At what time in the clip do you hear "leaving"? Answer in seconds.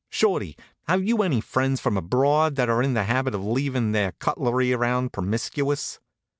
3.45-3.91